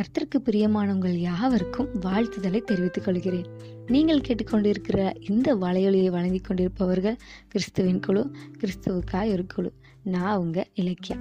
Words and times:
கர்த்தருக்கு 0.00 0.38
பிரியமானவங்கள் 0.44 1.16
யாவருக்கும் 1.16 1.88
வாழ்த்துதலை 2.00 2.62
தெரிவித்துக் 2.62 3.04
கொள்கிறேன். 3.04 3.46
நீங்கள் 3.86 4.20
கேட்டுக்கொண்டிருக்கிற 4.20 5.30
இந்த 5.30 5.54
வலையொலியை 5.54 6.06
வழங்கி 6.06 6.38
கொண்டிருப்பவர்கள் 6.38 7.16
கிறிஸ்துவின் 7.48 8.00
குழு 8.00 8.32
கிறிஸ்துவுக்காய் 8.58 9.30
ஒரு 9.30 9.46
குழு. 9.46 9.72
நான் 10.02 10.36
உங்க 10.36 10.66
இலக்கியா. 10.76 11.18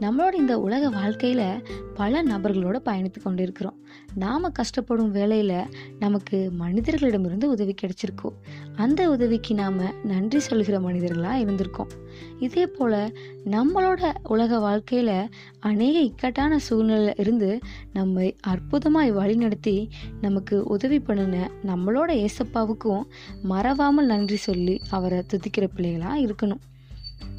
நம்மளோட 0.00 0.34
இந்த 0.34 0.60
உலக 0.60 0.88
வாழ்க்கையில் 0.88 1.62
பல 1.94 2.22
நபர்களோடு 2.22 2.78
பயணித்து 2.84 3.18
கொண்டிருக்கிறோம். 3.22 3.76
நாம் 4.14 4.52
கஷ்டப்படும் 4.52 5.10
வேலையில் 5.10 5.66
நமக்கு 5.98 6.50
மனிதர்களிடமிருந்து 6.58 7.44
உதவி 7.44 7.74
கிடைச்சிருக்கோம் 7.80 8.36
அந்த 8.76 9.10
உதவிக்கு 9.10 9.54
நாம் 9.54 9.80
நன்றி 10.04 10.38
சொல்கிற 10.38 10.80
மனிதர்களாக 10.80 11.38
இருந்திருக்கோம். 11.38 11.90
இதே 12.38 12.66
போல் 12.66 13.12
நம்மளோட 13.44 14.14
உலக 14.28 14.58
வாழ்க்கையில் 14.58 15.28
அநேக 15.60 15.98
இக்கட்டான 16.00 16.58
சூழ்நிலை 16.58 17.14
இருந்து 17.16 17.58
நம்மை 17.92 18.36
அற்புதமாய் 18.46 19.12
வழிநடத்தி 19.12 19.88
நமக்கு 20.20 20.62
உதவி 20.64 21.00
பண்ணின 21.00 21.50
நம்மளோட 21.66 22.26
ஏசப்பாவுக்கும் 22.26 23.04
மறவாமல் 23.42 24.06
நன்றி 24.06 24.36
சொல்லி 24.36 24.80
அவரை 24.90 25.22
துதிக்கிற 25.32 25.68
பிள்ளைகளாக 25.74 26.20
இருக்கணும். 26.20 26.64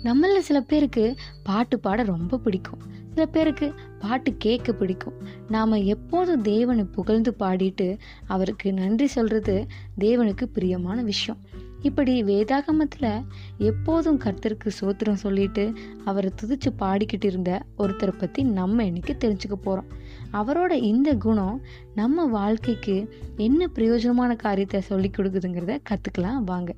நம்மள 0.03 0.38
சில 0.38 0.62
பேருக்கு 0.62 1.16
பாட்டு 1.44 1.80
பாட 1.80 2.03
ரொம்ப 2.03 2.38
பிடிக்கும். 2.38 2.80
சில 3.09 3.26
பேருக்கு 3.26 3.73
பாட்டு 3.99 4.35
கேட்க 4.38 4.73
பிடிக்கும். 4.73 5.13
நாம் 5.48 5.71
எப்போதும் 5.71 6.41
தேவனை 6.41 6.84
புகழ்ந்து 6.84 7.35
பாடிட்டு 7.40 7.98
அவருக்கு 8.27 8.73
நன்றி 8.73 9.07
சொல்றது 9.07 9.66
தேவனுக்கு 9.99 10.44
பிரியமான 10.44 11.02
விஷயம். 11.02 11.41
இப்படி 11.81 12.23
வேதாகமத்தில் 12.23 13.26
எப்போதும் 13.58 14.20
கர்த்தருக்கு 14.20 14.70
சோத்திரம் 14.81 15.21
சொல்லிட்டு 15.23 15.73
அவரை 16.05 16.32
துதிச்சு 16.41 16.70
பாடிக்கிட்டு 16.79 17.26
இருந்த 17.26 17.62
ஒருத்தரை 17.77 18.13
பற்றி 18.18 18.43
நம்ம 18.43 18.84
இன்னைக்கு 18.84 19.15
தெரிஞ்சுக்க 19.20 19.54
போகிறோம் 19.54 19.90
அவரோட 20.34 20.71
இந்த 20.71 21.13
குணம் 21.13 21.62
நம்ம 21.96 22.26
வாழ்க்கைக்கு 22.26 22.96
என்ன 23.37 23.70
பிரயோஜனமான 23.76 24.35
காரியத்தை 24.35 24.82
சொல்லி 24.82 25.12
கொடுக்குதுங்கிறத 25.18 25.77
கற்றுக்கலாம் 25.90 26.43
வாங்க. 26.46 26.76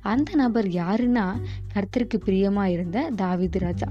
அந்த 0.00 0.34
நபர் 0.34 0.66
யாருன்னா 0.66 1.26
கர்த்தருக்கு 1.74 2.16
பிரியமாக 2.24 2.70
இருந்த 2.70 3.10
தாவிது 3.16 3.58
ராஜா. 3.58 3.88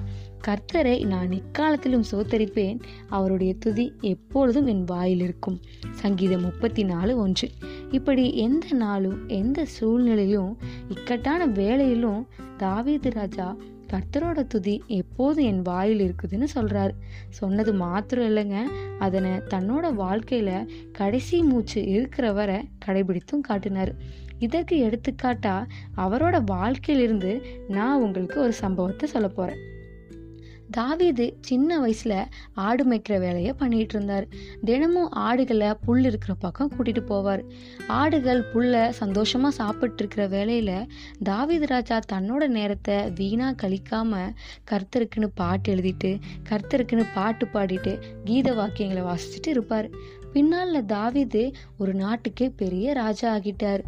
கர்த்தரை 0.47 1.05
நான் 1.05 1.31
இக்காலத்திலும் 1.31 2.07
சோத்தரிப்பேன் 2.11 2.79
அவருடைய 3.09 3.55
துதி 3.59 3.93
எப்பொழுதும் 4.01 4.65
என் 4.65 4.83
வாயில் 4.83 5.19
இருக்கும் 5.19 5.59
சங்கீதம் 5.91 6.41
முப்பத்தி 6.41 6.83
நாலு 6.83 7.17
ஒன்று. 7.17 7.49
இப்படி 7.91 8.35
எந்த 8.35 8.67
நாளும் 8.71 9.27
எந்த 9.27 9.65
சூழ்நிலையிலும் 9.65 10.57
இக்கட்டான 10.89 11.45
வேலையிலும் 11.45 12.27
தாவீது 12.57 13.09
ராஜா 13.09 13.55
கர்த்தரோட 13.87 14.47
துதி 14.47 14.83
எப்போது 14.87 15.43
என் 15.43 15.61
வாயில் 15.61 16.01
இருக்குதுன்னு 16.01 16.43
சொல்கிறார் 16.43 16.93
சொன்னது 17.29 17.73
மாத்திரம் 17.73 18.29
இல்லைங்க. 18.29 18.63
அதனை 18.99 19.31
தன்னோட 19.31 19.93
வாழ்க்கையில் 19.93 20.89
கடைசி 20.91 21.41
மூச்சு 21.41 21.85
இருக்கிற 21.85 22.31
வரை 22.31 22.69
கடைபிடித்தும் 22.85 23.41
காட்டினார். 23.41 23.93
இதற்கு 24.39 24.75
எடுத்துக்காட்டா 24.85 25.65
அவரோட 25.97 26.43
வாழ்க்கையிலிருந்து 26.45 27.41
நான் 27.67 28.01
உங்களுக்கு 28.01 28.41
ஒரு 28.41 28.53
சம்பவத்தை 28.53 29.09
சொல்ல 29.09 29.27
போகிறேன் 29.27 29.59
தாவீது 30.71 31.37
சின்ன 31.41 31.79
வயசுல 31.79 32.25
ஆடு 32.53 32.83
மேய்க்கிற 32.85 33.19
வேலையை 33.19 33.53
பண்ணிட்டு 33.53 33.95
இருந்தார். 33.95 34.27
தினமும் 34.65 35.09
ஆடுகளை 35.09 35.73
புல் 35.85 36.03
இருக்கிற 36.03 36.33
பக்கம் 36.33 36.71
கூட்டிட்டு 36.71 37.03
போவார். 37.09 37.43
ஆடுகள் 37.87 38.45
புல்ல 38.53 38.93
சந்தோஷமா 38.99 39.47
சாப்பிட்டு 39.47 40.03
இருக்கிற 40.03 40.27
வேலையில 40.27 40.87
தாவீது 41.23 41.65
ராஜா 41.65 41.99
தன்னோட 42.13 42.47
நேரத்தை 42.47 43.11
வீணா 43.11 43.53
கழிக்காம 43.61 44.33
கர்த்தருக்குன்னு 44.71 45.29
பாட்டு 45.35 45.75
எழுதிட்டு 45.75 46.19
கர்த்தருக்குன்னு 46.49 47.05
பாட்டு 47.13 47.47
பாடிட்டு 47.53 47.99
கீத 48.23 48.53
வாக்கியங்களை 48.53 49.03
வாசிச்சுட்டு 49.11 49.47
இருப்பார். 49.47 49.89
பின்னால 50.33 50.85
தாவீது 50.85 51.51
ஒரு 51.77 51.93
நாட்டுக்கே 51.93 52.49
பெரிய 52.49 52.93
ராஜா 52.93 53.37
ஆகிட்டார். 53.37 53.81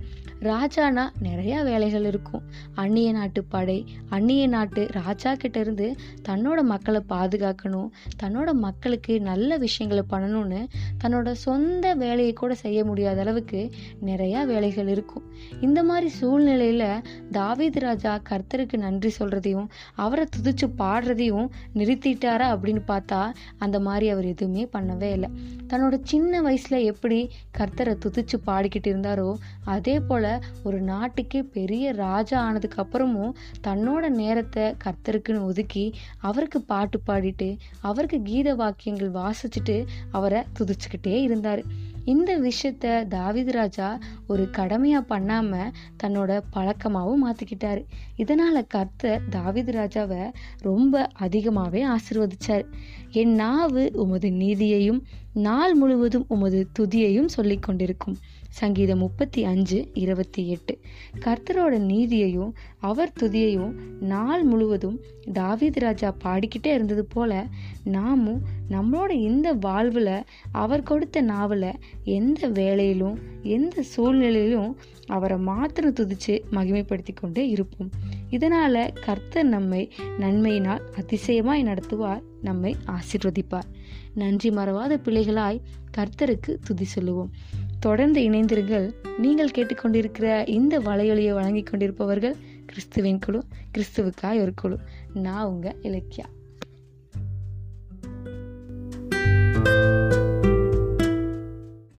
ராஜானா 0.43 1.03
நிறையா 1.23 1.63
வேலைகள் 1.63 2.05
இருக்கும். 2.05 2.41
அந்நிய 2.75 3.11
நாட்டு 3.11 3.43
படை 3.43 3.85
அந்நிய 4.09 4.47
நாட்டு 4.47 4.87
ராஜா 4.91 5.35
கிட்ட 5.35 5.59
இருந்து 5.59 5.95
தன்னோட 6.29 6.61
மக்களை 6.63 7.01
பாதுகாக்கணும் 7.09 7.89
தன்னோட 8.23 8.53
மக்களுக்கு 8.53 9.21
நல்ல 9.21 9.57
விஷயங்களை 9.57 10.03
பண்ணணும்னு 10.09 10.67
தன்னோட 11.03 11.31
சொந்த 11.31 11.93
வேலையை 11.93 12.33
கூட 12.33 12.53
செய்ய 12.55 12.85
முடியாத 12.85 13.21
அளவுக்கு 13.21 13.71
நிறையா 14.05 14.45
வேலைகள் 14.45 14.87
இருக்கும். 14.87 15.23
இந்த 15.61 15.83
மாதிரி 15.83 16.09
சூழ்நிலையில் 16.09 17.01
தாவீது 17.31 17.79
ராஜா 17.79 18.21
கர்த்தருக்கு 18.29 18.77
நன்றி 18.77 19.11
சொல்கிறதையும் 19.19 19.67
அவரை 19.95 20.25
துதிச்சு 20.35 20.69
பாடுறதையும் 20.77 21.47
நிறுத்திட்டாரா 21.73 22.49
அப்படின்னு 22.55 22.81
பார்த்தா 22.87 23.21
அந்த 23.57 23.79
மாதிரி 23.79 24.09
அவர் 24.09 24.25
எதுவுமே 24.25 24.69
பண்ணவே 24.73 25.11
இல்லை. 25.11 25.29
தன்னோட 25.67 25.99
சின்ன 26.03 26.41
வயசில் 26.41 26.79
எப்படி 26.83 27.29
கர்த்தரை 27.57 27.95
துதிச்சு 28.05 28.39
பாடிக்கிட்டு 28.47 28.89
இருந்தாரோ 28.93 29.29
அதே 29.65 29.99
போல் 29.99 30.32
ஒரு 30.63 30.79
நாட்டுக்கே 30.81 31.43
பெரிய 31.43 31.91
ராஜா 31.91 32.37
ஆனதுக்கு 32.41 32.81
அப்புறமும் 32.81 33.33
தன்னோட 33.67 34.09
நேரத்தை 34.09 34.63
கர்த்தருக்குன்னு 34.83 35.43
ஒதுக்கி 35.43 35.85
அவருக்கு 36.19 36.61
பாட்டு 36.61 36.99
பாடிட்டு 37.07 37.49
அவருக்கு 37.81 38.21
கீத 38.21 38.55
வாக்கியங்கள் 38.55 39.11
வாசிச்சுட்டு 39.11 39.77
அவரை 40.11 40.41
துதிச்சுக்கிட்டே 40.59 41.15
இருந்தார். 41.21 41.63
இந்த 42.05 42.39
விஷயத்த 42.39 43.05
தாவிது 43.09 43.51
ராஜா 43.51 43.99
ஒரு 44.27 44.49
கடமையாக 44.49 45.19
பண்ணாம 45.19 45.71
தன்னோட 46.03 46.41
பழக்கமாகவும் 46.53 47.25
மாற்றிக்கிட்டார் 47.25 47.85
இதனால் 48.15 48.67
கர்த்தர் 48.67 49.21
தாவித் 49.31 49.71
ராஜாவை 49.71 50.33
ரொம்ப 50.57 51.07
அதிகமாகவே 51.13 51.85
ஆசிர்வதிச்சார். 51.85 52.65
என் 53.11 53.33
நாவு 53.33 53.91
உமது 53.93 54.29
நீதியையும் 54.29 55.01
நாள் 55.33 55.73
முழுவதும் 55.73 56.25
உமது 56.27 56.67
துதியையும் 56.79 57.25
சொல்லி 57.25 57.57
கொண்டிருக்கும். 57.57 58.17
சங்கீதம் 58.49 58.97
முப்பத்தி 58.97 59.43
அஞ்சு 59.43 59.89
இருபத்தி 59.93 60.49
எட்டு. 60.49 60.79
கர்த்தரோட 61.19 61.77
நீதியையும் 61.77 62.51
அவர் 62.79 63.11
துதியையும் 63.19 63.73
நாள் 63.99 64.43
முழுவதும் 64.43 64.99
தாவீது 65.33 65.79
ராஜா 65.79 66.15
பாடிக்கிட்டே 66.23 66.73
இருந்தது 66.73 67.05
போல 67.05 67.45
நாமும் 67.83 68.41
நம்மளோட 68.73 69.09
இந்த 69.09 69.53
வாழ்வில் 69.53 70.23
அவர் 70.51 70.83
கொடுத்த 70.83 71.21
நாவில் 71.21 71.71
எந்த 72.03 72.47
வேலையிலும் 72.47 73.17
எந்த 73.41 73.81
சூழ்நிலையிலும் 73.81 74.77
அவரை 75.07 75.37
மாத்திரம் 75.37 75.93
துதித்து 75.93 76.41
மகிமைப்படுத்தி 76.51 77.13
கொண்டே 77.13 77.49
இருப்போம். 77.49 77.89
இதனால் 78.29 78.93
கர்த்தர் 79.05 79.45
நம்மை 79.45 79.91
நன்மையினால் 80.19 80.81
அதிசயமாய் 80.95 81.63
நடத்துவார் 81.63 82.21
நம்மை 82.41 82.75
ஆசிர்வதிப்பார். 82.85 83.69
நன்றி 84.13 84.49
மறவாத 84.49 84.97
பிள்ளைகளாய் 85.05 85.59
கர்த்தருக்கு 85.97 86.57
துதி 86.63 86.83
சொல்லுவோம். 86.83 87.31
தொடர்ந்து 87.79 88.21
இணைந்திருங்கள். 88.21 88.93
நீங்கள் 89.17 89.55
கேட்டுக்கொண்டிருக்கிற 89.55 90.47
இந்த 90.47 90.79
வலையொலியை 90.79 91.33
வழங்கி 91.33 91.63
கொண்டிருப்பவர்கள் 91.63 92.35
கிறிஸ்துவின் 92.65 93.19
குழு 93.19 93.43
கிறிஸ்துவுக்காய் 93.77 94.41
ஒரு 94.41 94.53
குழு. 94.55 94.79
நான் 95.13 95.45
உங்கள் 95.45 95.75
இலக்கியா. 95.81 96.25